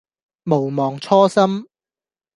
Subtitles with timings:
[0.45, 1.67] 毋忘初心